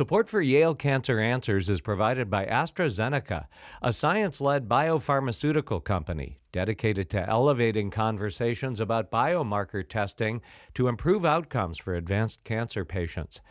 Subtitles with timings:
[0.00, 3.48] Support for Yale Cancer Answers is provided by AstraZeneca,
[3.82, 10.40] a science led biopharmaceutical company dedicated to elevating conversations about biomarker testing
[10.72, 13.42] to improve outcomes for advanced cancer patients.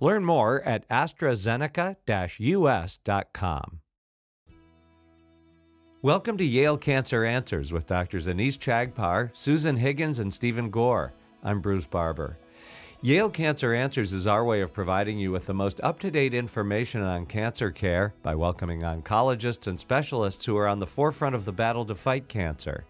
[0.00, 1.96] Learn more at AstraZeneca
[2.38, 3.80] US.com.
[6.00, 8.28] Welcome to Yale Cancer Answers with Drs.
[8.28, 11.12] Anees Chagpar, Susan Higgins, and Stephen Gore.
[11.44, 12.38] I'm Bruce Barber.
[13.00, 16.34] Yale Cancer Answers is our way of providing you with the most up to date
[16.34, 21.44] information on cancer care by welcoming oncologists and specialists who are on the forefront of
[21.44, 22.84] the battle to fight cancer.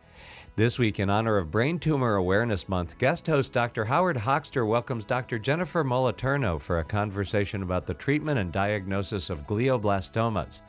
[0.56, 3.84] This week, in honor of Brain Tumor Awareness Month, guest host Dr.
[3.84, 5.38] Howard Hochster welcomes Dr.
[5.38, 10.62] Jennifer Moliterno for a conversation about the treatment and diagnosis of glioblastomas.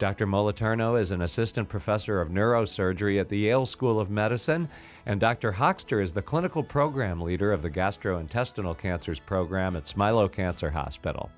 [0.00, 0.26] Dr.
[0.26, 4.68] Moliterno is an assistant professor of neurosurgery at the Yale School of Medicine,
[5.06, 5.52] and Dr.
[5.52, 11.30] Hochster is the clinical program leader of the gastrointestinal cancers program at Smilow Cancer Hospital.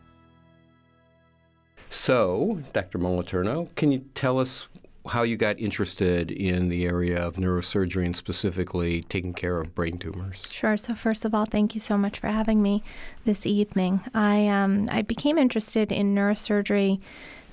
[1.91, 2.99] So, Dr.
[2.99, 4.69] Moliterno, can you tell us
[5.09, 9.99] how you got interested in the area of neurosurgery and specifically taking care of brain
[9.99, 10.47] tumors.
[10.51, 10.77] Sure.
[10.77, 12.83] So first of all, thank you so much for having me
[13.25, 14.01] this evening.
[14.15, 17.01] I um, I became interested in neurosurgery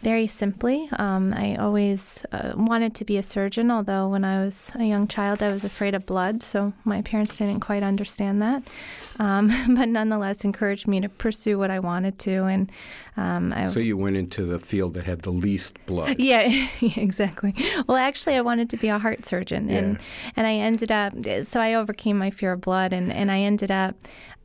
[0.01, 0.89] very simply.
[0.97, 5.07] Um, I always uh, wanted to be a surgeon, although when I was a young
[5.07, 8.63] child, I was afraid of blood, so my parents didn't quite understand that.
[9.19, 12.45] Um, but nonetheless, encouraged me to pursue what I wanted to.
[12.45, 12.71] And
[13.15, 16.17] um, I, so you went into the field that had the least blood.
[16.31, 17.53] Yeah, exactly.
[17.87, 20.31] Well, actually, I wanted to be a heart surgeon, and yeah.
[20.35, 21.13] and I ended up.
[21.43, 23.95] So I overcame my fear of blood, and and I ended up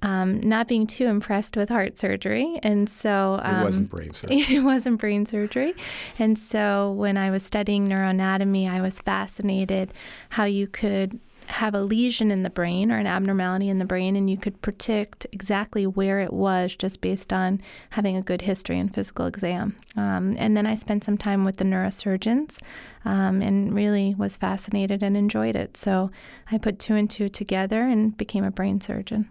[0.02, 2.58] um, not being too impressed with heart surgery.
[2.62, 4.56] And so um, it wasn't brain surgery.
[4.56, 5.74] It wasn't brain surgery.
[6.18, 9.92] And so when I was studying neuroanatomy, I was fascinated
[10.30, 14.16] how you could have a lesion in the brain or an abnormality in the brain,
[14.16, 17.60] and you could predict exactly where it was just based on
[17.90, 19.76] having a good history and physical exam.
[19.96, 22.60] Um, and then I spent some time with the neurosurgeons
[23.04, 25.76] um, and really was fascinated and enjoyed it.
[25.76, 26.10] So
[26.50, 29.28] I put two and two together and became a brain surgeon.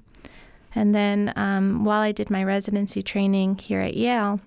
[0.75, 4.41] And then um, while I did my residency training here at Yale,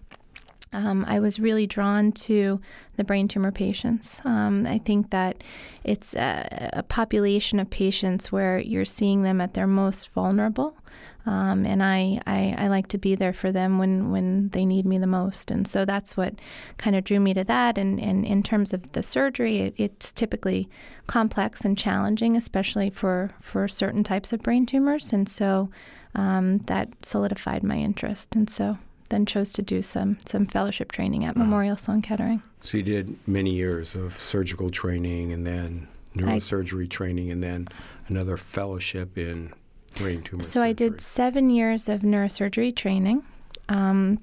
[0.73, 2.61] um, I was really drawn to
[2.97, 4.21] the brain tumor patients.
[4.25, 5.43] Um, I think that
[5.83, 10.77] it's a, a, population of patients where you're seeing them at their most vulnerable.
[11.25, 14.87] Um, and I, I, I, like to be there for them when, when they need
[14.87, 15.51] me the most.
[15.51, 16.35] And so that's what
[16.79, 17.77] kind of drew me to that.
[17.77, 20.69] And, and in terms of the surgery, it, it's typically
[21.07, 25.13] complex and challenging, especially for, for certain types of brain tumors.
[25.13, 25.71] And so
[26.19, 28.35] um, that solidified my interest.
[28.35, 31.45] And so then chose to do some some fellowship training at uh-huh.
[31.45, 32.43] Memorial Sloan Kettering.
[32.61, 37.69] So you did many years of surgical training and then neurosurgery I, training and then
[38.09, 39.53] another fellowship in
[39.97, 40.43] brain tumor.
[40.43, 40.69] So surgery.
[40.69, 43.23] I did seven years of neurosurgery training.
[43.69, 44.19] Um,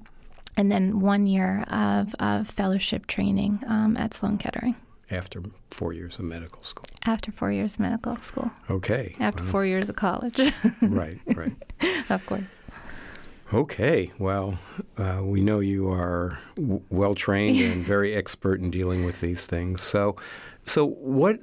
[0.58, 4.74] and then one year of, of fellowship training um, at Sloan Kettering.
[5.10, 6.86] After four years of medical school.
[7.04, 8.50] After four years of medical school.
[8.68, 9.14] Okay.
[9.20, 10.38] After well, four years of college.
[10.82, 11.52] right, right.
[12.10, 12.42] of course.
[13.54, 14.58] Okay, well,
[14.98, 19.46] uh, we know you are w- well trained and very expert in dealing with these
[19.46, 19.82] things.
[19.82, 20.16] So,
[20.64, 21.38] so what?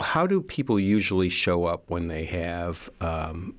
[0.00, 3.54] How do people usually show up when they have um,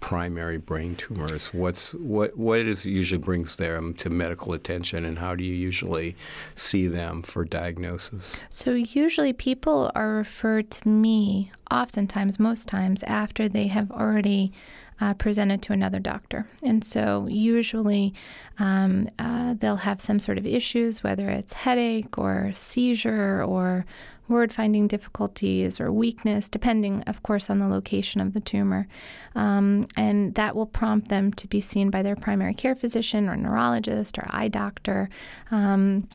[0.00, 1.54] primary brain tumors?
[1.54, 2.36] What's what?
[2.36, 6.16] What is usually brings them to medical attention, and how do you usually
[6.54, 8.36] see them for diagnosis?
[8.48, 11.52] So usually, people are referred to me.
[11.70, 14.52] Oftentimes, most times, after they have already
[15.00, 16.46] uh, presented to another doctor.
[16.62, 18.14] And so usually
[18.58, 23.86] um, uh, they'll have some sort of issues, whether it's headache or seizure or
[24.28, 28.86] word finding difficulties or weakness, depending, of course, on the location of the tumor.
[29.34, 33.36] Um, and that will prompt them to be seen by their primary care physician or
[33.36, 35.10] neurologist or eye doctor.
[35.50, 36.08] Um,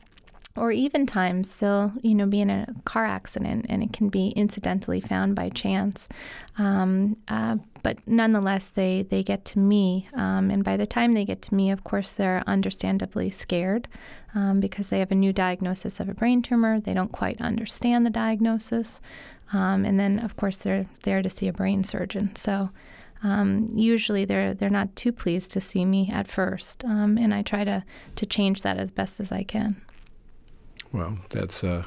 [0.56, 4.28] or even times they'll you know be in a car accident and it can be
[4.30, 6.08] incidentally found by chance.
[6.58, 11.24] Um, uh, but nonetheless they they get to me um, and by the time they
[11.24, 13.88] get to me of course they're understandably scared
[14.34, 16.78] um, because they have a new diagnosis of a brain tumor.
[16.78, 19.00] They don't quite understand the diagnosis.
[19.52, 22.34] Um, and then of course they're there to see a brain surgeon.
[22.36, 22.70] So
[23.22, 27.42] um, usually they're they're not too pleased to see me at first, um, and I
[27.42, 27.84] try to
[28.16, 29.80] to change that as best as I can.
[30.92, 31.86] Well, that's a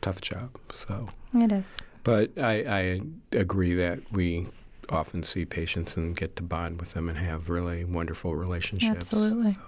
[0.00, 0.50] tough job.
[0.74, 1.74] So it is.
[2.02, 3.00] But I, I
[3.32, 4.48] agree that we
[4.88, 8.96] often see patients and get to bond with them and have really wonderful relationships.
[8.96, 9.54] Absolutely.
[9.54, 9.60] So,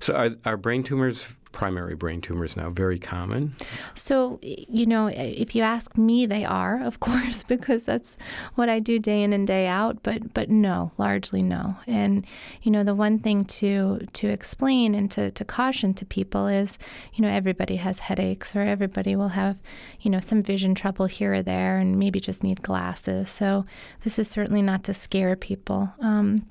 [0.00, 3.54] So are, are brain tumors primary brain tumors now very common?
[3.94, 8.16] So, you know, if you ask me, they are, of course, because that's
[8.54, 10.02] what I do day in and day out.
[10.02, 11.76] But, but no, largely no.
[11.86, 12.26] And
[12.62, 16.78] you know, the one thing to to explain and to, to caution to people is,
[17.14, 19.56] you know, everybody has headaches, or everybody will have,
[20.00, 23.28] you know, some vision trouble here or there, and maybe just need glasses.
[23.28, 23.66] So
[24.02, 25.92] this is certainly not to scare people.
[26.00, 26.46] Um,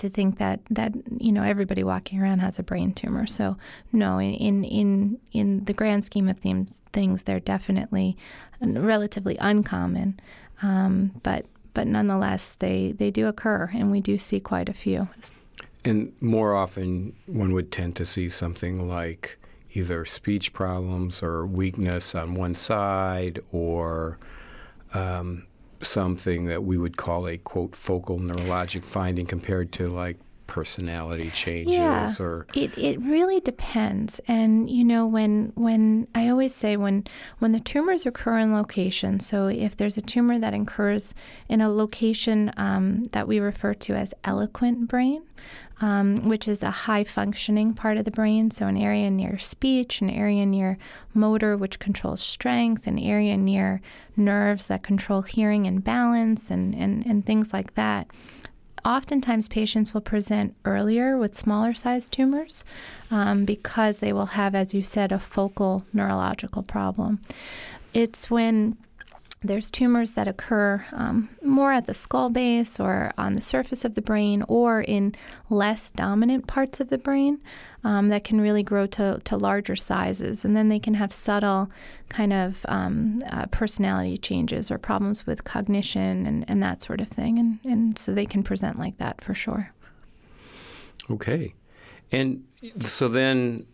[0.00, 3.26] to think that that you know everybody walking around has a brain tumor.
[3.26, 3.56] So
[3.92, 8.16] no, in in in the grand scheme of things, things they're definitely
[8.60, 10.20] relatively uncommon,
[10.62, 15.08] um, but but nonetheless they they do occur, and we do see quite a few.
[15.84, 19.38] And more often, one would tend to see something like
[19.74, 24.18] either speech problems or weakness on one side, or
[24.92, 25.46] um,
[25.82, 30.16] something that we would call a quote focal neurologic finding compared to like
[30.48, 34.18] personality changes yeah, or it, it really depends.
[34.26, 37.04] And you know when when i always say when
[37.38, 41.14] when the tumors occur in location so if there's a tumor that occurs
[41.48, 45.22] in a location um, that we refer to as eloquent brain
[45.80, 48.50] um, which is a high functioning part of the brain.
[48.50, 50.78] So, an area near speech, an area near
[51.14, 53.80] motor, which controls strength, an area near
[54.16, 58.08] nerves that control hearing and balance, and, and, and things like that.
[58.84, 62.64] Oftentimes, patients will present earlier with smaller sized tumors
[63.10, 67.20] um, because they will have, as you said, a focal neurological problem.
[67.92, 68.76] It's when
[69.42, 73.94] there's tumors that occur um, more at the skull base or on the surface of
[73.94, 75.14] the brain or in
[75.48, 77.38] less dominant parts of the brain
[77.84, 80.44] um, that can really grow to, to larger sizes.
[80.44, 81.70] And then they can have subtle
[82.08, 87.08] kind of um, uh, personality changes or problems with cognition and, and that sort of
[87.08, 87.38] thing.
[87.38, 89.72] And, and so they can present like that for sure.
[91.08, 91.54] Okay.
[92.10, 92.44] And
[92.80, 93.66] so then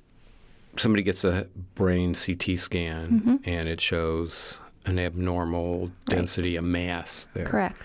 [0.77, 3.37] somebody gets a brain CT scan mm-hmm.
[3.45, 6.65] and it shows an abnormal density, right.
[6.65, 7.47] a mass there.
[7.47, 7.81] Correct.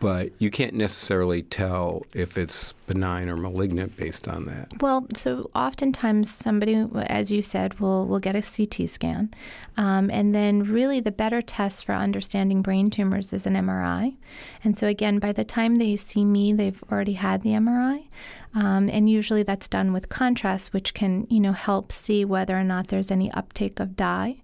[0.00, 4.80] But you can't necessarily tell if it's benign or malignant based on that.
[4.80, 9.34] Well, so oftentimes somebody, as you said, will will get a CT scan,
[9.76, 14.16] um, and then really the better test for understanding brain tumors is an MRI.
[14.64, 18.08] And so again, by the time they see me, they've already had the MRI,
[18.54, 22.64] um, and usually that's done with contrast, which can you know help see whether or
[22.64, 24.38] not there's any uptake of dye.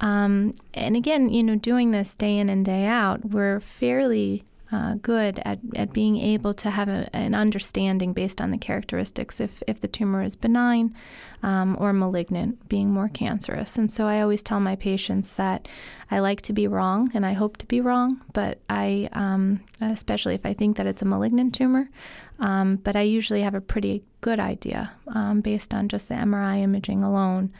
[0.00, 4.94] Um, and again, you know, doing this day in and day out, we're fairly uh,
[5.02, 9.62] good at, at being able to have a, an understanding based on the characteristics if,
[9.66, 10.94] if the tumor is benign
[11.42, 13.76] um, or malignant, being more cancerous.
[13.78, 15.66] And so I always tell my patients that
[16.10, 20.34] I like to be wrong and I hope to be wrong, but I, um, especially
[20.34, 21.90] if I think that it's a malignant tumor,
[22.38, 26.60] um, but I usually have a pretty good idea um, based on just the MRI
[26.60, 27.52] imaging alone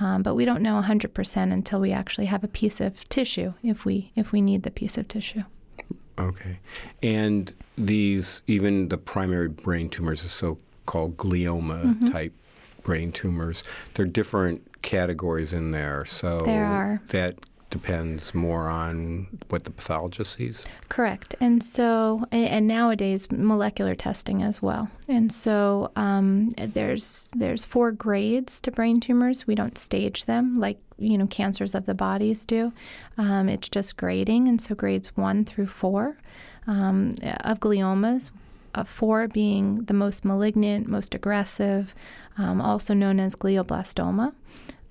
[0.00, 3.84] um, but we don't know 100% until we actually have a piece of tissue if
[3.84, 5.44] we if we need the piece of tissue.
[6.18, 6.58] Okay.
[7.02, 12.08] And these even the primary brain tumors the so-called glioma mm-hmm.
[12.08, 12.32] type
[12.82, 13.64] brain tumors,
[13.94, 16.04] there are different categories in there.
[16.06, 17.02] So there are.
[17.08, 17.36] that
[17.70, 20.66] depends more on what the pathologist sees.
[20.88, 21.34] Correct.
[21.40, 24.88] And so, and nowadays molecular testing as well.
[25.08, 29.46] And so, um, there's there's four grades to brain tumors.
[29.46, 32.72] We don't stage them like you know cancers of the bodies do.
[33.18, 36.18] Um, it's just grading, and so grades one through four
[36.66, 37.10] um,
[37.40, 38.30] of gliomas.
[38.74, 41.94] Uh, four being the most malignant, most aggressive,
[42.36, 44.34] um, also known as glioblastoma.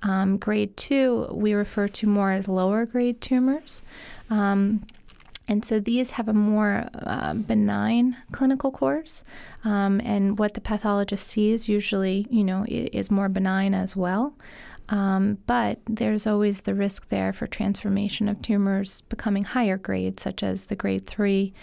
[0.03, 3.81] Um, grade two, we refer to more as lower grade tumors.
[4.29, 4.85] Um,
[5.47, 9.23] and so these have a more uh, benign clinical course,
[9.63, 14.33] um, and what the pathologist sees usually, you know, is more benign as well.
[14.89, 20.43] Um, but there's always the risk there for transformation of tumors becoming higher grade, such
[20.43, 21.53] as the grade three,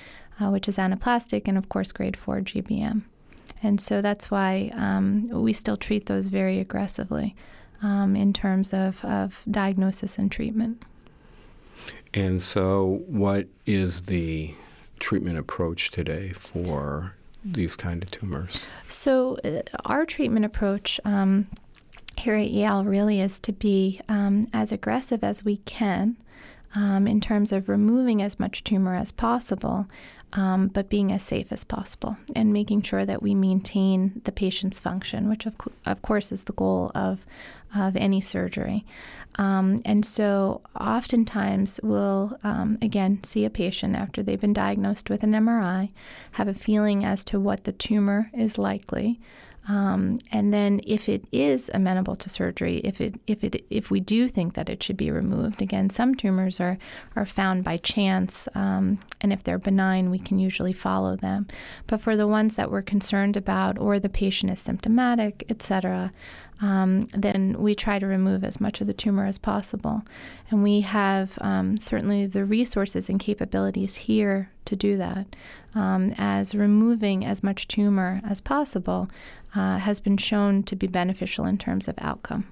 [0.40, 3.02] uh, which is anaplastic, and of course grade four GBM.
[3.64, 7.36] And so that's why um, we still treat those very aggressively
[7.82, 10.82] um, in terms of, of diagnosis and treatment.
[12.14, 14.54] And so, what is the
[14.98, 18.66] treatment approach today for these kind of tumors?
[18.86, 21.48] So, uh, our treatment approach um,
[22.18, 26.16] here at Yale really is to be um, as aggressive as we can
[26.74, 29.86] um, in terms of removing as much tumor as possible,
[30.34, 34.78] um, but being as safe as possible and making sure that we maintain the patient's
[34.78, 37.26] function, which of, co- of course is the goal of,
[37.74, 38.84] of any surgery.
[39.36, 45.22] Um, and so, oftentimes, we'll um, again see a patient after they've been diagnosed with
[45.22, 45.90] an MRI,
[46.32, 49.20] have a feeling as to what the tumor is likely.
[49.69, 54.00] Um, and then, if it is amenable to surgery, if it if it if we
[54.00, 56.78] do think that it should be removed, again, some tumors are
[57.14, 61.47] are found by chance, um, and if they're benign, we can usually follow them.
[61.87, 66.12] But for the ones that we're concerned about, or the patient is symptomatic, etc.,
[66.61, 70.02] um, then we try to remove as much of the tumor as possible.
[70.50, 75.35] And we have um, certainly the resources and capabilities here to do that,
[75.75, 79.09] um, as removing as much tumor as possible
[79.54, 82.47] uh, has been shown to be beneficial in terms of outcome.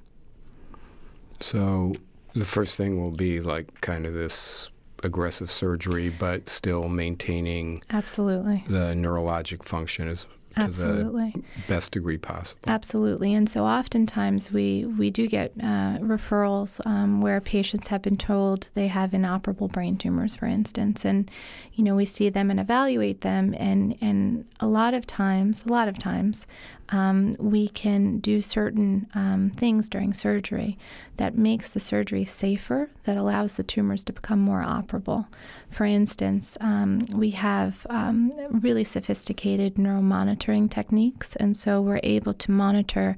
[1.40, 1.94] So
[2.34, 4.68] the first thing will be like kind of this
[5.02, 10.26] aggressive surgery, but still maintaining absolutely the neurologic function as
[10.56, 11.30] Absolutely.
[11.30, 12.62] the best degree possible.
[12.66, 13.32] Absolutely.
[13.34, 18.68] And so oftentimes we, we do get uh, referrals um, where patients have been told
[18.74, 21.04] they have inoperable brain tumors, for instance.
[21.04, 21.30] And,
[21.74, 23.54] you know, we see them and evaluate them.
[23.58, 26.46] And, and a lot of times, a lot of times,
[26.90, 30.76] um, we can do certain um, things during surgery
[31.16, 35.26] that makes the surgery safer, that allows the tumors to become more operable.
[35.68, 42.50] For instance, um, we have um, really sophisticated neuromonitoring techniques, and so we're able to
[42.50, 43.16] monitor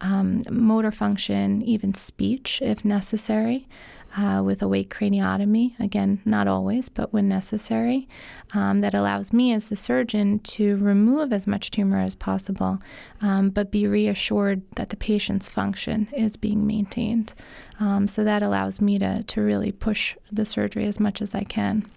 [0.00, 3.68] um, motor function, even speech if necessary
[4.16, 5.78] uh, with awake craniotomy.
[5.80, 8.08] Again, not always, but when necessary.
[8.54, 12.78] Um, that allows me as the surgeon to remove as much tumor as possible,
[13.22, 17.32] um, but be reassured that the patient's function is being maintained.
[17.80, 21.44] Um, so that allows me to, to really push the surgery as much as I
[21.44, 21.88] can.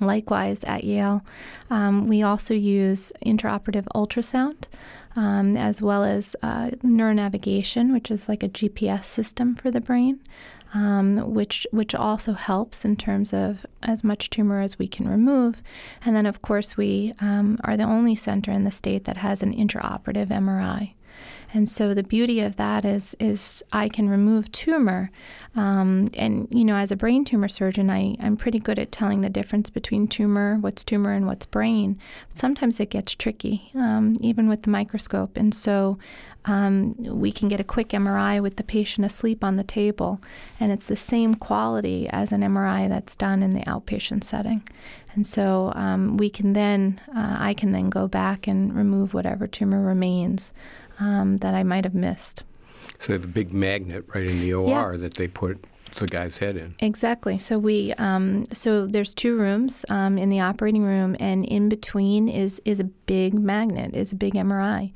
[0.00, 1.24] Likewise, at Yale,
[1.68, 4.64] um, we also use intraoperative ultrasound.
[5.16, 10.20] Um, as well as uh, neuronavigation, which is like a GPS system for the brain
[10.74, 15.62] um, which which also helps in terms of as much tumor as we can remove.
[16.04, 19.42] And then, of course, we um, are the only center in the state that has
[19.42, 20.94] an intraoperative MRI.
[21.52, 25.10] And so the beauty of that is is I can remove tumor,
[25.56, 29.20] um, and you know as a brain tumor surgeon, I I'm pretty good at telling
[29.20, 31.98] the difference between tumor, what's tumor, and what's brain.
[32.28, 35.36] But sometimes it gets tricky, um, even with the microscope.
[35.36, 35.98] And so
[36.44, 40.20] um, we can get a quick MRI with the patient asleep on the table,
[40.58, 44.66] and it's the same quality as an MRI that's done in the outpatient setting.
[45.14, 49.48] And so um, we can then, uh, I can then go back and remove whatever
[49.48, 50.52] tumor remains
[51.00, 52.44] um, that I might have missed.
[52.98, 54.98] So they have a big magnet right in the OR yeah.
[54.98, 55.64] that they put
[55.96, 56.74] the guy's head in.
[56.78, 57.38] Exactly.
[57.38, 62.28] So we um, so there's two rooms um, in the operating room, and in between
[62.28, 64.92] is is a big magnet, is a big MRI,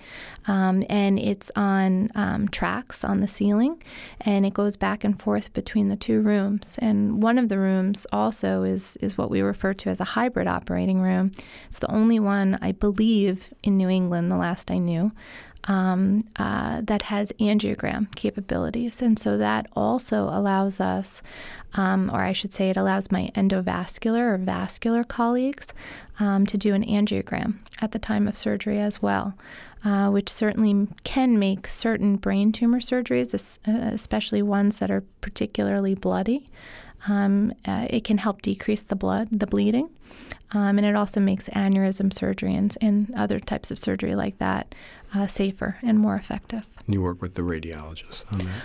[0.47, 3.83] um, and it's on um, tracks on the ceiling,
[4.21, 6.77] and it goes back and forth between the two rooms.
[6.79, 10.47] And one of the rooms also is is what we refer to as a hybrid
[10.47, 11.33] operating room.
[11.69, 14.31] It's the only one I believe in New England.
[14.31, 15.13] The last I knew
[15.65, 19.01] um, uh, that has angiogram capabilities.
[19.01, 21.23] And so that also allows us,
[21.75, 25.73] um, or I should say, it allows my endovascular or vascular colleagues
[26.21, 29.35] um, to do an angiogram at the time of surgery as well.
[29.85, 33.35] Uh, which certainly can make certain brain tumor surgeries,
[33.93, 36.49] especially ones that are particularly bloody,
[37.09, 39.91] um, uh, it can help decrease the blood, the bleeding,
[40.53, 44.75] um, and it also makes aneurysm surgery and, and other types of surgery like that
[45.15, 46.67] uh, safer and more effective.
[46.87, 48.63] You work with the radiologist on that.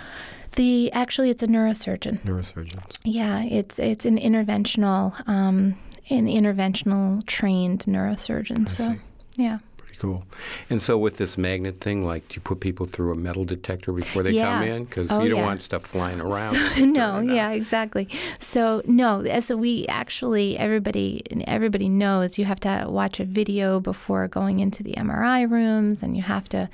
[0.56, 2.20] The actually, it's a neurosurgeon.
[2.22, 2.98] Neurosurgeons.
[3.04, 5.76] Yeah, it's it's an interventional, um,
[6.10, 8.68] an interventional trained neurosurgeon.
[8.68, 8.98] I so, see.
[9.36, 9.58] yeah
[9.98, 10.24] cool.
[10.68, 13.92] And so with this magnet thing, like, do you put people through a metal detector
[13.92, 14.54] before they yeah.
[14.58, 14.84] come in?
[14.84, 15.46] Because oh, you don't yeah.
[15.46, 16.56] want stuff flying around.
[16.70, 18.08] So, no, yeah, exactly.
[18.38, 23.80] So no, uh, so we actually everybody everybody knows you have to watch a video
[23.80, 26.68] before going into the MRI rooms, and you have to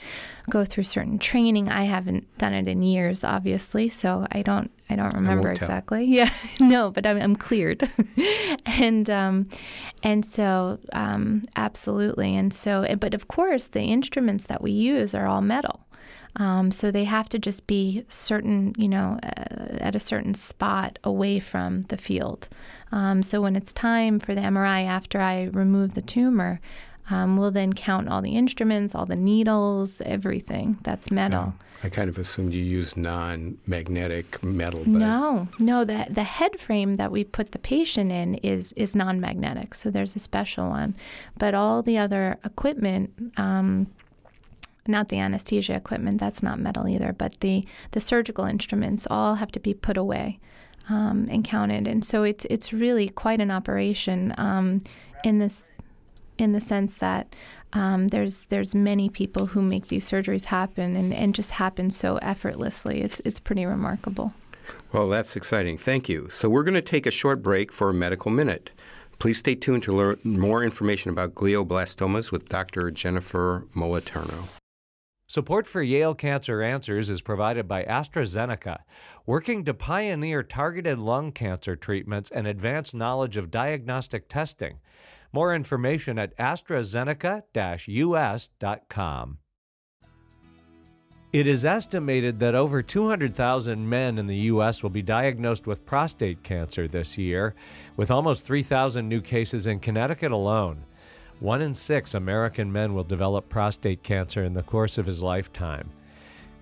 [0.51, 1.69] go through certain training.
[1.69, 6.05] I haven't done it in years, obviously, so I don't I don't remember I exactly.
[6.17, 7.89] Yeah, no, but I'm, I'm cleared,
[8.67, 9.49] and um,
[10.03, 15.27] and so um, absolutely, and so but of course the instruments that we use are
[15.27, 15.81] all metal.
[16.37, 20.99] Um, so they have to just be certain, you know, uh, at a certain spot
[21.03, 22.49] away from the field.
[22.93, 26.61] Um, so when it's time for the MRI after I remove the tumor,
[27.11, 31.55] um, we'll then count all the instruments, all the needles, everything that's metal.
[31.83, 34.81] I kind of assumed you use non-magnetic metal.
[34.81, 35.85] But no, no.
[35.85, 40.17] The the head frame that we put the patient in is is non-magnetic, so there's
[40.17, 40.95] a special one.
[41.39, 43.11] But all the other equipment.
[43.37, 43.89] Um,
[44.89, 49.51] not the anesthesia equipment, that's not metal either, but the, the surgical instruments all have
[49.51, 50.39] to be put away
[50.89, 51.89] um, and counted.
[51.89, 54.83] And so it's, it's really quite an operation um,
[55.25, 55.67] in this
[56.39, 57.35] in the sense that
[57.73, 62.17] um, there's there's many people who make these surgeries happen and, and just happen so
[62.19, 63.03] effortlessly.
[63.03, 64.33] It's it's pretty remarkable.
[64.93, 65.79] Well, that's exciting.
[65.79, 66.29] Thank you.
[66.31, 68.71] So we're going to take a short break for a medical minute.
[69.19, 72.91] Please stay tuned to learn more information about glioblastomas with Dr.
[72.91, 74.49] Jennifer Moliterno.
[75.29, 78.79] Support for Yale Cancer Answers is provided by AstraZeneca,
[79.27, 84.79] working to pioneer targeted lung cancer treatments and advance knowledge of diagnostic testing.
[85.37, 87.43] More information at AstraZeneca
[87.89, 89.39] US.com.
[91.31, 94.83] It is estimated that over 200,000 men in the U.S.
[94.83, 97.55] will be diagnosed with prostate cancer this year,
[97.99, 100.83] with almost 3,000 new cases in Connecticut alone.
[101.41, 105.91] One in six American men will develop prostate cancer in the course of his lifetime.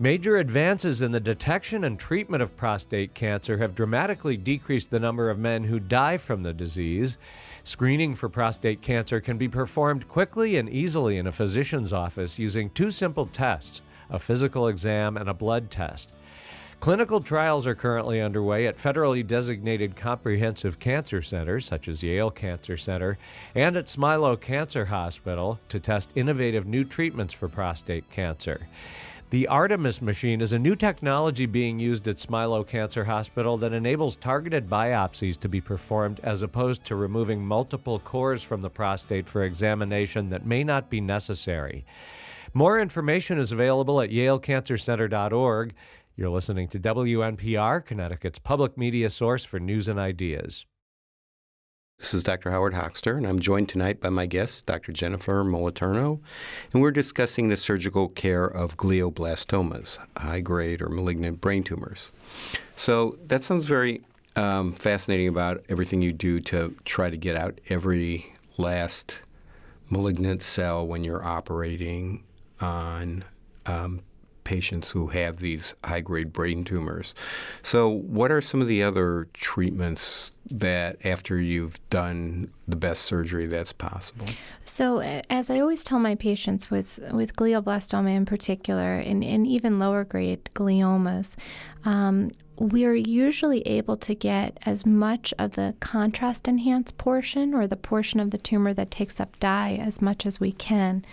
[0.01, 5.31] Major advances in the detection and treatment of prostate cancer have dramatically decreased the number
[5.31, 7.17] of men who die from the disease.
[7.67, 12.69] Screening for prostate cancer can be performed quickly and easily in a physician's office using
[12.69, 13.81] two simple tests
[14.11, 16.13] a physical exam and a blood test.
[16.79, 22.77] Clinical trials are currently underway at federally designated comprehensive cancer centers, such as Yale Cancer
[22.77, 23.17] Center,
[23.55, 28.67] and at Smilow Cancer Hospital to test innovative new treatments for prostate cancer.
[29.35, 34.15] The Artemis machine is a new technology being used at Smilow Cancer Hospital that enables
[34.15, 39.43] targeted biopsies to be performed as opposed to removing multiple cores from the prostate for
[39.43, 41.85] examination that may not be necessary.
[42.53, 45.75] More information is available at yalecancercenter.org.
[46.15, 50.65] You're listening to WNPR, Connecticut's public media source for news and ideas.
[52.05, 52.51] This is Dr.
[52.51, 54.93] Howard Hochster, and I'm joined tonight by my guest, Dr.
[54.93, 56.21] Jennifer Moliterno,
[56.71, 62.11] and we're discussing the surgical care of glioblastomas, high grade or malignant brain tumors.
[62.77, 64.03] So that sounds very
[64.37, 69.21] um, fascinating about everything you do to try to get out every last
[69.89, 72.23] malignant cell when you're operating
[72.61, 73.25] on
[73.65, 74.03] um,
[74.45, 77.15] patients who have these high grade brain tumors.
[77.63, 83.47] So, what are some of the other treatments that after you've done the best surgery
[83.47, 84.29] that's possible?
[84.65, 89.79] So, as I always tell my patients with, with glioblastoma in particular, and, and even
[89.79, 91.37] lower grade gliomas,
[91.85, 97.67] um, we are usually able to get as much of the contrast enhanced portion or
[97.67, 101.05] the portion of the tumor that takes up dye as much as we can.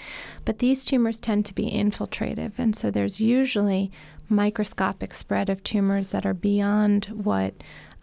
[0.45, 3.91] But these tumors tend to be infiltrative, and so there's usually
[4.29, 7.53] microscopic spread of tumors that are beyond what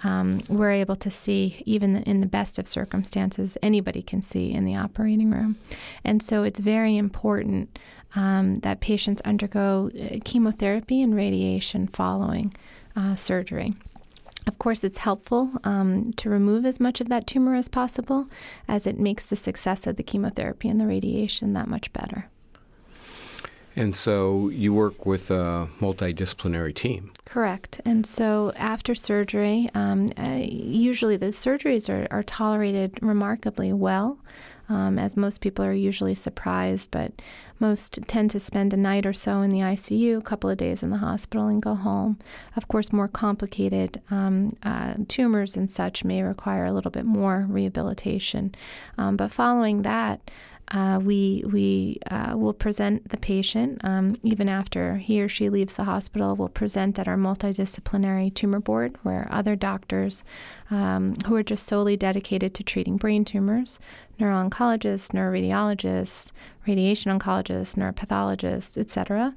[0.04, 4.64] um, we're able to see, even in the best of circumstances, anybody can see in
[4.64, 5.56] the operating room.
[6.04, 7.78] And so it's very important
[8.14, 12.54] um, that patients undergo uh, chemotherapy and radiation following
[12.98, 13.74] uh, surgery.
[14.46, 18.28] Of course, it's helpful um, to remove as much of that tumor as possible,
[18.66, 22.28] as it makes the success of the chemotherapy and the radiation that much better.
[23.76, 27.12] And so you work with a multidisciplinary team.
[27.26, 27.80] Correct.
[27.84, 34.18] And so after surgery, um, uh, usually the surgeries are, are tolerated remarkably well
[34.68, 37.12] um, as most people are usually surprised, but
[37.60, 40.82] most tend to spend a night or so in the ICU, a couple of days
[40.82, 42.18] in the hospital, and go home.
[42.56, 47.46] Of course, more complicated um, uh, tumors and such may require a little bit more
[47.48, 48.54] rehabilitation.
[48.96, 50.30] Um, but following that,
[50.70, 55.74] uh, we we uh, will present the patient um, even after he or she leaves
[55.74, 56.36] the hospital.
[56.36, 60.22] We'll present at our multidisciplinary tumor board, where other doctors
[60.70, 63.78] um, who are just solely dedicated to treating brain tumors,
[64.18, 66.32] neuro-oncologists, neuroradiologists,
[66.66, 69.34] radiation oncologists, neuropathologists, etc.,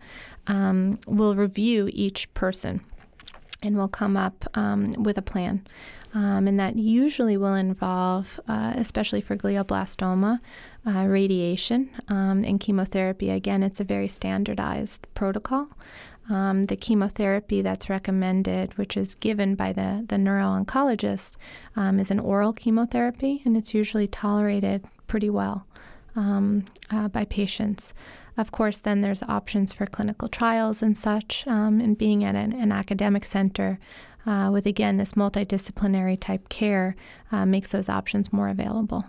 [0.47, 2.81] um, will review each person
[3.63, 5.65] and will come up um, with a plan.
[6.13, 10.39] Um, and that usually will involve, uh, especially for glioblastoma,
[10.85, 13.29] uh, radiation um, and chemotherapy.
[13.29, 15.67] Again, it's a very standardized protocol.
[16.29, 21.35] Um, the chemotherapy that's recommended, which is given by the, the neuro-oncologist,
[21.75, 25.65] um, is an oral chemotherapy, and it's usually tolerated pretty well
[26.15, 27.93] um, uh, by patients.
[28.37, 32.53] Of course, then there's options for clinical trials and such, um, and being at an,
[32.53, 33.77] an academic center
[34.25, 36.95] uh, with, again, this multidisciplinary type care
[37.31, 39.05] uh, makes those options more available.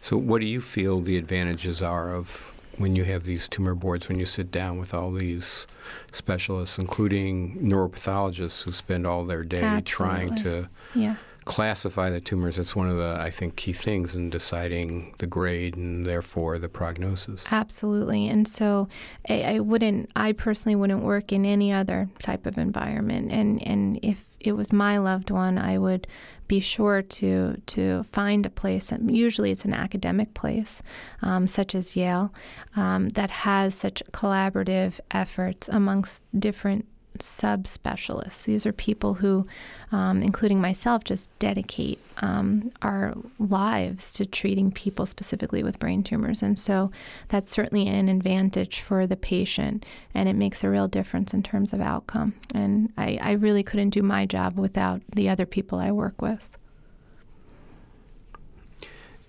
[0.00, 4.08] So, what do you feel the advantages are of when you have these tumor boards,
[4.08, 5.66] when you sit down with all these
[6.12, 10.26] specialists, including neuropathologists who spend all their day Absolutely.
[10.28, 11.16] trying to yeah.
[11.44, 15.76] classify the tumors, it's one of the, I think, key things in deciding the grade
[15.76, 17.44] and therefore the prognosis.
[17.50, 18.28] Absolutely.
[18.28, 18.88] And so
[19.28, 23.32] I, I wouldn't, I personally wouldn't work in any other type of environment.
[23.32, 26.06] And, and if it was my loved one, I would
[26.46, 28.90] be sure to to find a place.
[28.90, 30.82] And usually, it's an academic place,
[31.22, 32.32] um, such as Yale,
[32.74, 36.86] um, that has such collaborative efforts amongst different
[37.20, 38.44] subspecialists.
[38.44, 39.46] These are people who,
[39.92, 46.42] um, including myself, just dedicate um, our lives to treating people specifically with brain tumors.
[46.42, 46.90] And so
[47.28, 51.72] that's certainly an advantage for the patient, and it makes a real difference in terms
[51.72, 52.34] of outcome.
[52.54, 56.56] And I, I really couldn't do my job without the other people I work with.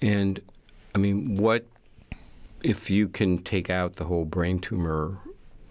[0.01, 0.39] And
[0.95, 1.65] I mean, what
[2.63, 5.19] if you can take out the whole brain tumor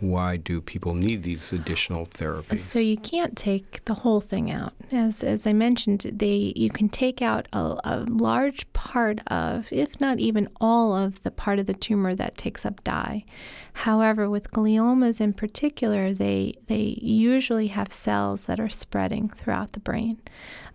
[0.01, 2.61] why do people need these additional therapies?
[2.61, 4.73] So you can't take the whole thing out.
[4.93, 10.01] As as I mentioned, they you can take out a, a, large part of, if
[10.01, 13.25] not even all of the part of the tumor that takes up dye.
[13.73, 19.81] However, with gliomas in particular, they they usually have cells that are spreading throughout the
[19.81, 20.21] brain.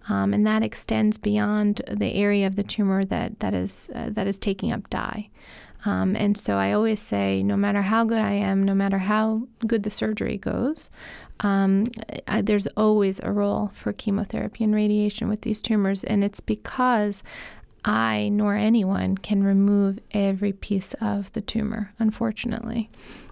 [0.10, 4.28] Um, and that extends beyond the area of the tumor that, that is uh, that
[4.28, 5.30] is taking up dye.
[5.86, 9.48] Um, and so I always say, no matter how good I am, no matter how
[9.68, 10.90] good the surgery goes,
[11.42, 11.92] um,
[12.28, 16.04] I, there's always a role for chemotherapy and radiation with these tumors.
[16.04, 17.24] And it's because
[17.86, 22.90] I nor anyone can remove every piece of the tumor, unfortunately.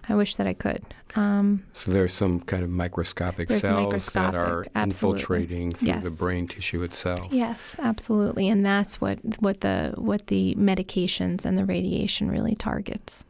[0.09, 0.83] I wish that I could.
[1.15, 5.21] Um, so there's some kind of microscopic cells microscopic, that are absolutely.
[5.21, 6.03] infiltrating through yes.
[6.03, 7.27] the brain tissue itself.
[7.31, 13.25] Yes, absolutely, and that's what what the what the medications and the radiation really targets.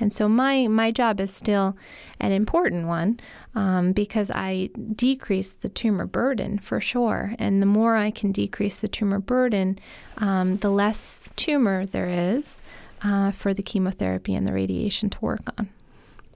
[0.00, 1.76] And so my my job is still
[2.20, 3.20] an important one
[3.54, 7.34] um, because I decrease the tumor burden for sure.
[7.38, 9.78] And the more I can decrease the tumor burden,
[10.18, 12.60] um, the less tumor there is
[13.02, 15.68] uh, for the chemotherapy and the radiation to work on.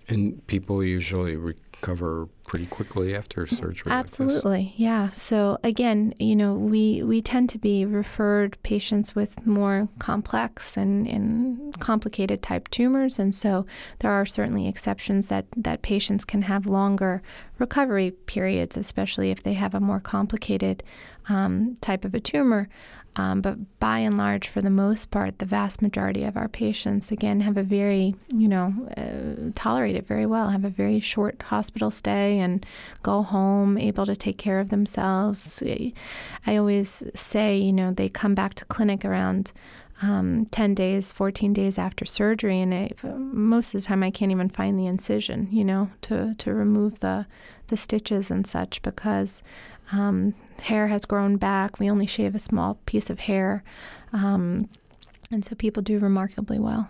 [0.08, 3.92] And people usually recover pretty quickly after surgery.
[3.92, 5.10] Absolutely, like yeah.
[5.10, 11.06] So again, you know, we we tend to be referred patients with more complex and,
[11.06, 13.66] and complicated type tumors, and so
[13.98, 17.22] there are certainly exceptions that that patients can have longer
[17.58, 20.82] recovery periods, especially if they have a more complicated
[21.28, 22.68] um, type of a tumor.
[23.16, 27.10] Um, but by and large, for the most part, the vast majority of our patients,
[27.10, 31.40] again, have a very, you know, uh, tolerate it very well, have a very short
[31.42, 32.66] hospital stay and
[33.02, 35.62] go home able to take care of themselves.
[36.46, 39.52] I always say, you know, they come back to clinic around
[40.02, 44.50] um, 10 days, 14 days after surgery, and most of the time I can't even
[44.50, 47.26] find the incision, you know, to, to remove the,
[47.68, 49.42] the stitches and such because
[49.90, 51.78] um, hair has grown back.
[51.78, 53.62] We only shave a small piece of hair.
[54.12, 54.68] Um,
[55.30, 56.88] and so people do remarkably well.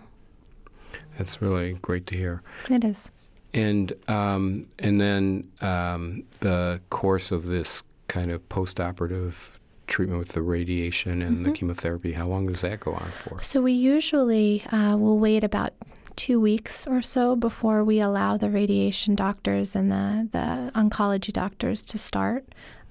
[1.17, 2.43] That's really great to hear.
[2.69, 3.11] It is.
[3.53, 10.41] And um, and then um, the course of this kind of post-operative treatment with the
[10.41, 11.43] radiation and mm-hmm.
[11.45, 13.41] the chemotherapy, how long does that go on for?
[13.41, 15.73] So we usually uh, will wait about
[16.15, 21.85] two weeks or so before we allow the radiation doctors and the, the oncology doctors
[21.85, 22.45] to start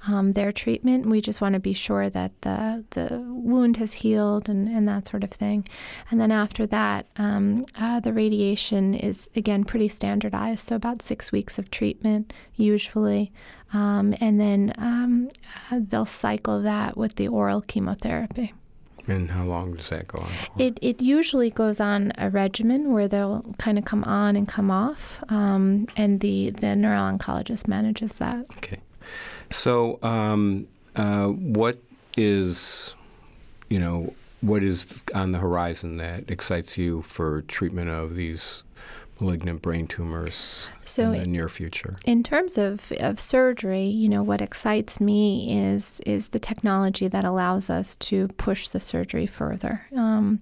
[0.09, 1.07] um, their treatment.
[1.07, 5.07] We just want to be sure that the the wound has healed and, and that
[5.07, 5.67] sort of thing.
[6.11, 11.33] And then after that, um, uh, the radiation is again pretty standardized, so about six
[11.33, 13.33] weeks of treatment usually.
[13.73, 15.29] Um, and then um,
[15.71, 18.55] uh, they'll cycle that with the oral chemotherapy.
[19.09, 20.63] And how long does that go on for?
[20.63, 24.71] It, it usually goes on a regimen where they'll kind of come on and come
[24.71, 28.47] off, um, and the, the neuro-oncologist manages that.
[28.57, 28.81] Okay.
[29.51, 31.79] So, um, uh, what
[32.17, 32.95] is,
[33.69, 38.63] you know, what is on the horizon that excites you for treatment of these
[39.21, 41.97] malignant brain tumors so in the near future?
[42.05, 47.25] In terms of, of surgery, you know, what excites me is is the technology that
[47.25, 49.87] allows us to push the surgery further.
[49.97, 50.41] Um,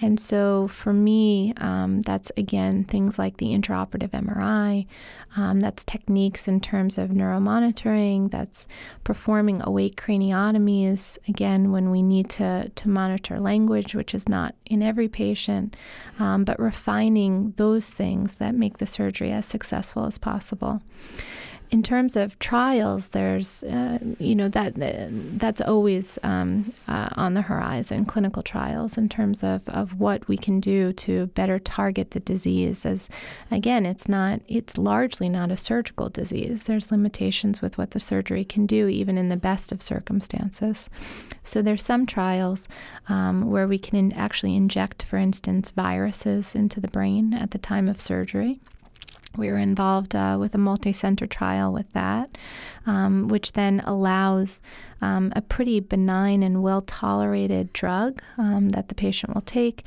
[0.00, 4.86] and so for me, um, that's again things like the intraoperative MRI,
[5.36, 8.66] um, that's techniques in terms of neuromonitoring, that's
[9.04, 14.82] performing awake craniotomies, again, when we need to, to monitor language, which is not in
[14.82, 15.76] every patient,
[16.18, 20.82] um, but refining those things that make the surgery as successful as possible.
[21.70, 27.42] in terms of trials, there's, uh, you know, that that's always um, uh, on the
[27.42, 32.20] horizon, clinical trials, in terms of, of what we can do to better target the
[32.20, 32.86] disease.
[32.86, 33.08] As
[33.50, 36.64] again, it's not, it's largely not a surgical disease.
[36.64, 40.88] There's limitations with what the surgery can do, even in the best of circumstances.
[41.42, 42.68] So there's some trials
[43.08, 47.58] um, where we can in actually inject, for instance, viruses into the brain at the
[47.58, 48.60] time of surgery.
[49.36, 52.38] We were involved uh, with a multi center trial with that,
[52.86, 54.60] um, which then allows
[55.00, 59.84] um, a pretty benign and well tolerated drug um, that the patient will take.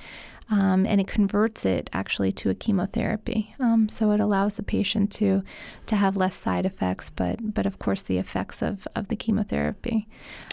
[0.52, 3.54] Um, and it converts it actually to a chemotherapy.
[3.60, 5.44] Um, so it allows the patient to
[5.86, 10.08] to have less side effects, but but of course the effects of, of the chemotherapy.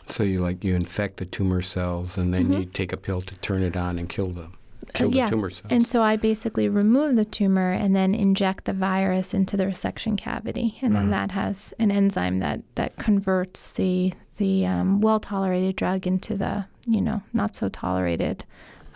[0.07, 2.61] So you like you infect the tumor cells, and then mm-hmm.
[2.61, 4.59] you take a pill to turn it on and kill them
[4.95, 5.31] kill yeah.
[5.31, 5.67] tumor cells.
[5.71, 10.17] And so I basically remove the tumor and then inject the virus into the resection
[10.17, 11.27] cavity, and then uh-huh.
[11.27, 16.67] that has an enzyme that that converts the the um, well tolerated drug into the
[16.87, 18.45] you know not so tolerated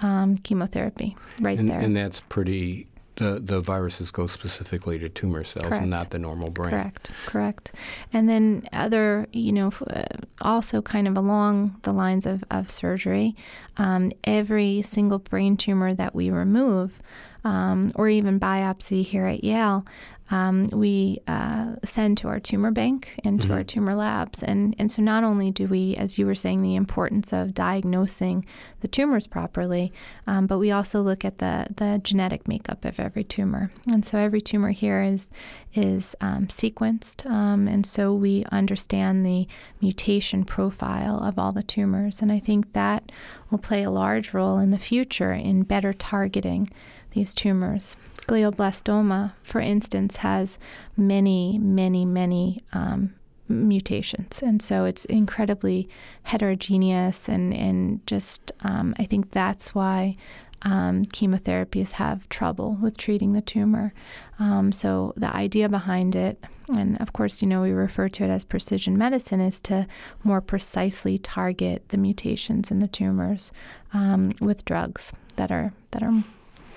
[0.03, 1.81] um, chemotherapy right and, there.
[1.81, 2.87] And that's pretty
[3.20, 5.83] the, the viruses go specifically to tumor cells correct.
[5.83, 6.70] and not the normal brain.
[6.70, 7.72] Correct, correct.
[8.14, 10.04] And then other, you know, uh,
[10.40, 13.37] also kind of along the lines of, of surgery,
[13.76, 16.98] um, every single brain tumor that we remove,
[17.44, 19.85] um, or even biopsy here at Yale,
[20.30, 23.56] um, we uh, send to our tumor bank and to mm-hmm.
[23.56, 24.42] our tumor labs.
[24.42, 28.46] And, and so not only do we, as you were saying, the importance of diagnosing
[28.81, 29.93] the tumors properly,
[30.27, 33.71] um, but we also look at the, the genetic makeup of every tumor.
[33.90, 35.29] And so every tumor here is,
[35.75, 37.29] is um, sequenced.
[37.29, 39.47] Um, and so we understand the
[39.81, 42.21] mutation profile of all the tumors.
[42.23, 43.12] And I think that
[43.51, 46.71] will play a large role in the future in better targeting
[47.12, 47.97] these tumors
[48.31, 50.57] glioblastoma, for instance, has
[50.97, 53.12] many, many, many um,
[53.51, 54.41] mutations.
[54.43, 55.89] And so it's incredibly
[56.23, 60.17] heterogeneous, and, and just um, I think that's why
[60.63, 63.93] um, chemotherapies have trouble with treating the tumor.
[64.39, 68.31] Um, so the idea behind it, and of course, you know, we refer to it
[68.31, 69.87] as precision medicine, is to
[70.23, 73.53] more precisely target the mutations in the tumors
[73.93, 76.23] um, with drugs that are that are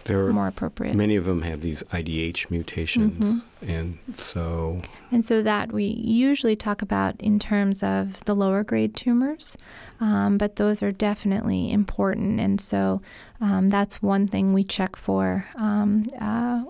[0.06, 0.96] there are more appropriate.
[0.96, 3.70] Many of them have these IDH mutations, mm-hmm.
[3.70, 8.96] and so and so that we usually talk about in terms of the lower grade
[8.96, 9.58] tumors,
[10.00, 13.02] um, but those are definitely important, and so
[13.39, 16.63] um, that's one thing we check for um, uh,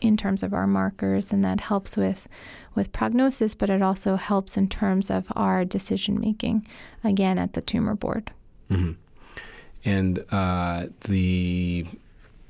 [0.00, 2.28] in terms of our markers, and that helps with
[2.74, 6.66] with prognosis, but it also helps in terms of our decision making,
[7.02, 8.30] again at the tumor board.
[8.70, 8.92] Mm-hmm.
[9.84, 11.86] And uh, the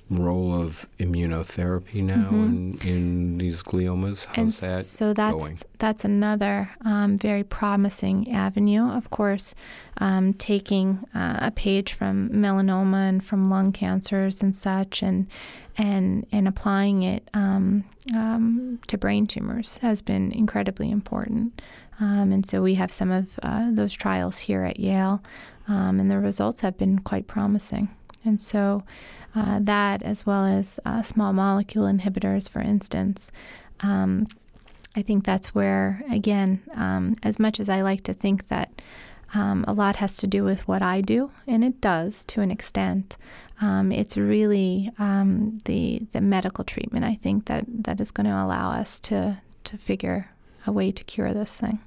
[0.09, 2.45] role of immunotherapy now mm-hmm.
[2.45, 4.25] in, in these gliomas?
[4.27, 5.59] How's and that so that's going?
[5.79, 8.89] that's another um, very promising avenue.
[8.91, 9.55] Of course,
[9.99, 15.27] um, taking uh, a page from melanoma and from lung cancers and such, and
[15.77, 21.61] and and applying it um, um to brain tumors has been incredibly important.
[21.99, 25.23] Um, and so we have some of uh, those trials here at Yale,
[25.67, 27.89] um, and the results have been quite promising.
[28.27, 28.83] And so
[29.35, 33.31] uh, that, as well as uh, small molecule inhibitors, for instance.
[33.81, 34.27] Um,
[34.95, 38.81] I think that's where, again, um, as much as I like to think that
[39.35, 42.51] um, a lot has to do with what I do, and it does to an
[42.51, 43.17] extent.
[43.61, 48.33] Um, it's really um, the the medical treatment I think that, that is going to
[48.33, 50.31] allow us to to figure
[50.67, 51.81] a way to cure this thing.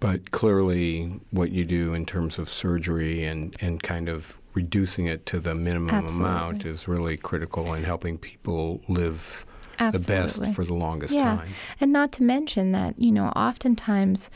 [0.00, 5.26] But clearly, what you do in terms of surgery and, and kind of reducing it
[5.26, 6.28] to the minimum Absolutely.
[6.28, 9.44] amount is really critical in helping people live
[9.78, 10.14] Absolutely.
[10.14, 11.36] the best for the longest yeah.
[11.36, 11.48] time.
[11.80, 14.30] And not to mention that, you know, oftentimes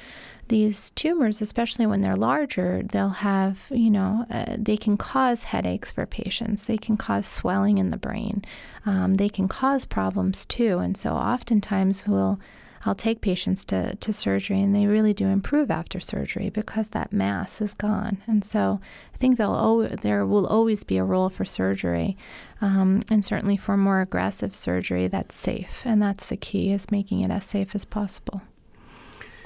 [0.49, 5.91] these tumors, especially when they're larger, they'll have, you know, uh, they can cause headaches
[5.91, 6.65] for patients.
[6.65, 8.43] They can cause swelling in the brain.
[8.85, 10.79] Um, they can cause problems too.
[10.79, 12.39] And so oftentimes we'll
[12.85, 17.13] I'll take patients to, to surgery and they really do improve after surgery because that
[17.13, 18.23] mass is gone.
[18.27, 18.81] And so
[19.15, 22.17] I think there'll there will always be a role for surgery
[22.61, 25.83] um, and certainly for more aggressive surgery that's safe.
[25.85, 28.43] And that's the key is making it as safe as possible.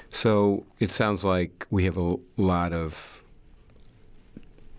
[0.09, 3.23] So it sounds like we have a lot of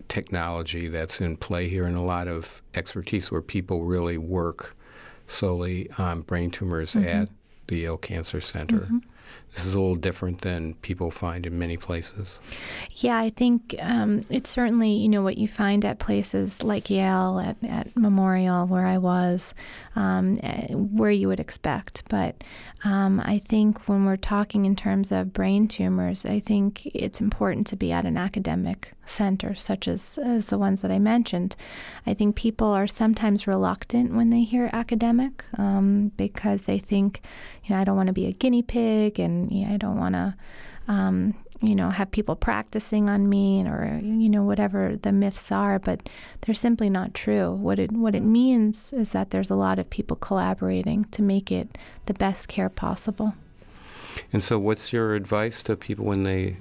[0.09, 4.75] technology that's in play here and a lot of expertise where people really work
[5.27, 7.07] solely on brain tumors mm-hmm.
[7.07, 7.29] at
[7.69, 8.79] the Yale Cancer Center.
[8.79, 8.97] Mm-hmm.
[9.53, 12.39] this is a little different than people find in many places.
[12.91, 17.39] Yeah, I think um, it's certainly you know what you find at places like Yale,
[17.39, 19.53] at, at Memorial, where I was,
[19.95, 22.03] um, eh, where you would expect.
[22.09, 22.43] But
[22.83, 27.67] um, I think when we're talking in terms of brain tumors, I think it's important
[27.67, 31.55] to be at an academic center, such as, as the ones that I mentioned.
[32.05, 37.21] I think people are sometimes reluctant when they hear academic um, because they think,
[37.69, 39.97] you know, I don't want to be a guinea pig and you know, I don't
[39.97, 40.35] want to.
[40.87, 45.77] Um, you know, have people practicing on me or, you know, whatever the myths are,
[45.77, 46.07] but
[46.41, 47.51] they're simply not true.
[47.51, 51.51] What it, what it means is that there's a lot of people collaborating to make
[51.51, 53.33] it the best care possible.
[54.31, 56.57] And so, what's your advice to people when they,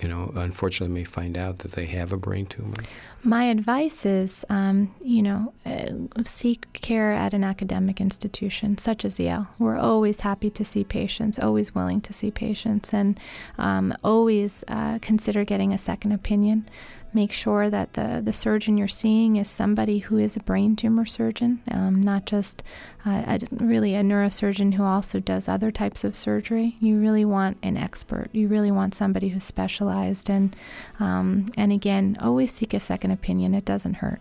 [0.00, 2.76] you know, unfortunately may find out that they have a brain tumor?
[3.22, 9.18] My advice is, um, you know, uh, seek care at an academic institution such as
[9.18, 9.48] Yale.
[9.58, 13.18] We're always happy to see patients, always willing to see patients, and
[13.58, 16.68] um, always uh, consider getting a second opinion
[17.12, 21.06] make sure that the, the surgeon you're seeing is somebody who is a brain tumor
[21.06, 22.62] surgeon, um, not just
[23.06, 26.76] uh, a, really a neurosurgeon who also does other types of surgery.
[26.80, 28.28] You really want an expert.
[28.32, 30.28] You really want somebody who's specialized.
[30.28, 30.54] And,
[31.00, 33.54] um, and again, always seek a second opinion.
[33.54, 34.20] It doesn't hurt.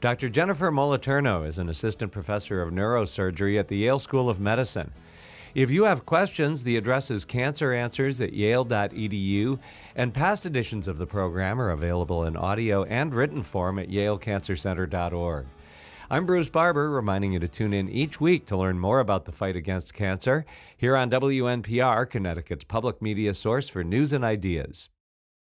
[0.00, 0.30] Dr.
[0.30, 4.90] Jennifer Moliterno is an assistant professor of neurosurgery at the Yale School of Medicine.
[5.54, 9.58] If you have questions, the address is canceranswers at yale.edu,
[9.96, 15.46] and past editions of the program are available in audio and written form at yalecancercenter.org.
[16.08, 19.32] I'm Bruce Barber, reminding you to tune in each week to learn more about the
[19.32, 20.44] fight against cancer
[20.76, 24.88] here on WNPR, Connecticut's public media source for news and ideas.